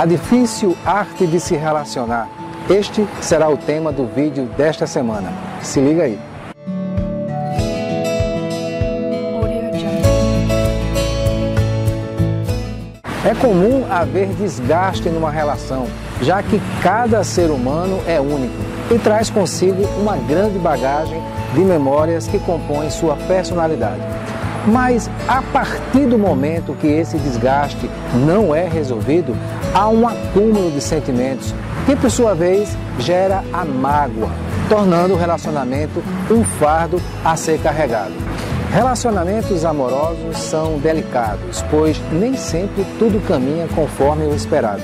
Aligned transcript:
A 0.00 0.06
difícil 0.06 0.74
arte 0.82 1.26
de 1.26 1.38
se 1.38 1.54
relacionar. 1.54 2.26
Este 2.70 3.06
será 3.20 3.50
o 3.50 3.56
tema 3.58 3.92
do 3.92 4.06
vídeo 4.06 4.46
desta 4.56 4.86
semana. 4.86 5.30
Se 5.60 5.78
liga 5.78 6.04
aí. 6.04 6.18
É 13.26 13.34
comum 13.42 13.84
haver 13.90 14.28
desgaste 14.28 15.10
numa 15.10 15.30
relação, 15.30 15.86
já 16.22 16.42
que 16.42 16.58
cada 16.82 17.22
ser 17.22 17.50
humano 17.50 18.00
é 18.06 18.18
único 18.18 18.54
e 18.90 18.98
traz 18.98 19.28
consigo 19.28 19.84
uma 20.00 20.16
grande 20.16 20.58
bagagem 20.58 21.22
de 21.52 21.60
memórias 21.60 22.26
que 22.26 22.38
compõem 22.38 22.88
sua 22.88 23.16
personalidade. 23.28 24.00
Mas 24.66 25.10
a 25.26 25.40
partir 25.40 26.06
do 26.06 26.18
momento 26.18 26.76
que 26.80 26.86
esse 26.86 27.16
desgaste 27.18 27.90
não 28.26 28.54
é 28.54 28.68
resolvido, 28.68 29.34
há 29.74 29.88
um 29.88 30.06
acúmulo 30.06 30.70
de 30.70 30.80
sentimentos 30.80 31.54
que, 31.86 31.96
por 31.96 32.10
sua 32.10 32.34
vez, 32.34 32.76
gera 32.98 33.42
a 33.52 33.64
mágoa, 33.64 34.30
tornando 34.68 35.14
o 35.14 35.18
relacionamento 35.18 36.02
um 36.30 36.44
fardo 36.44 37.00
a 37.24 37.36
ser 37.36 37.58
carregado. 37.60 38.12
Relacionamentos 38.72 39.64
amorosos 39.64 40.36
são 40.36 40.78
delicados, 40.78 41.64
pois 41.70 42.00
nem 42.12 42.36
sempre 42.36 42.86
tudo 42.98 43.26
caminha 43.26 43.66
conforme 43.74 44.26
o 44.26 44.34
esperado. 44.34 44.82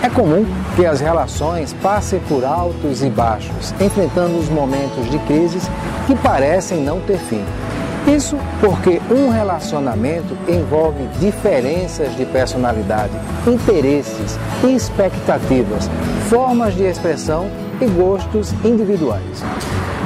É 0.00 0.08
comum 0.08 0.46
que 0.76 0.86
as 0.86 1.00
relações 1.00 1.74
passem 1.82 2.20
por 2.20 2.44
altos 2.44 3.02
e 3.02 3.10
baixos, 3.10 3.74
enfrentando 3.80 4.38
os 4.38 4.48
momentos 4.48 5.10
de 5.10 5.18
crises 5.20 5.68
que 6.06 6.14
parecem 6.14 6.82
não 6.82 7.00
ter 7.00 7.18
fim. 7.18 7.44
Isso 8.14 8.38
porque 8.58 9.02
um 9.10 9.28
relacionamento 9.28 10.34
envolve 10.48 11.06
diferenças 11.20 12.16
de 12.16 12.24
personalidade, 12.24 13.12
interesses, 13.46 14.38
expectativas, 14.64 15.90
formas 16.30 16.74
de 16.74 16.84
expressão 16.84 17.50
e 17.80 17.86
gostos 17.86 18.52
individuais. 18.64 19.44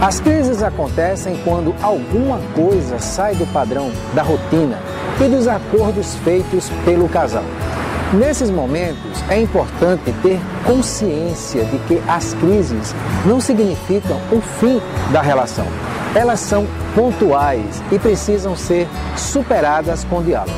As 0.00 0.18
crises 0.18 0.64
acontecem 0.64 1.38
quando 1.44 1.72
alguma 1.80 2.40
coisa 2.56 2.98
sai 2.98 3.36
do 3.36 3.46
padrão, 3.52 3.92
da 4.14 4.22
rotina 4.22 4.80
e 5.24 5.28
dos 5.28 5.46
acordos 5.46 6.16
feitos 6.24 6.68
pelo 6.84 7.08
casal. 7.08 7.44
Nesses 8.12 8.50
momentos, 8.50 9.22
é 9.30 9.40
importante 9.40 10.12
ter 10.22 10.40
consciência 10.66 11.64
de 11.64 11.78
que 11.86 12.02
as 12.08 12.34
crises 12.34 12.94
não 13.24 13.40
significam 13.40 14.18
o 14.32 14.40
fim 14.40 14.82
da 15.12 15.22
relação. 15.22 15.66
Elas 16.14 16.40
são 16.40 16.66
pontuais 16.94 17.82
e 17.90 17.98
precisam 17.98 18.54
ser 18.54 18.86
superadas 19.16 20.04
com 20.04 20.22
diálogo. 20.22 20.52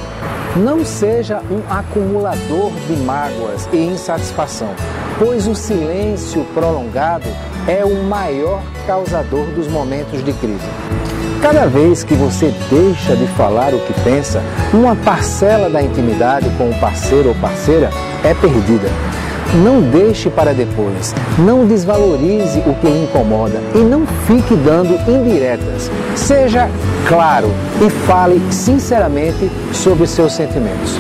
Não 0.56 0.84
seja 0.84 1.40
um 1.50 1.62
acumulador 1.72 2.72
de 2.88 2.96
mágoas 3.04 3.68
e 3.72 3.76
insatisfação, 3.76 4.70
pois 5.18 5.46
o 5.46 5.54
silêncio 5.54 6.44
prolongado 6.54 7.28
é 7.68 7.84
o 7.84 8.02
maior 8.04 8.62
causador 8.86 9.46
dos 9.46 9.68
momentos 9.68 10.24
de 10.24 10.32
crise. 10.34 10.68
Cada 11.40 11.66
vez 11.66 12.02
que 12.02 12.14
você 12.14 12.52
deixa 12.70 13.14
de 13.14 13.26
falar 13.28 13.74
o 13.74 13.78
que 13.80 13.92
pensa, 14.02 14.42
uma 14.72 14.96
parcela 14.96 15.68
da 15.68 15.82
intimidade 15.82 16.48
com 16.56 16.70
o 16.70 16.80
parceiro 16.80 17.28
ou 17.28 17.34
parceira 17.36 17.90
é 18.24 18.34
perdida. 18.34 18.88
Não 19.62 19.80
deixe 19.80 20.30
para 20.30 20.52
depois, 20.52 21.14
não 21.38 21.66
desvalorize 21.66 22.58
o 22.60 22.74
que 22.74 22.86
lhe 22.86 23.04
incomoda 23.04 23.60
e 23.74 23.78
não 23.78 24.06
fique 24.26 24.54
dando 24.56 24.94
indiretas. 25.08 25.90
Seja 26.16 26.68
claro 27.06 27.48
e 27.84 27.90
fale 27.90 28.40
sinceramente 28.50 29.50
sobre 29.72 30.06
seus 30.06 30.32
sentimentos. 30.32 30.98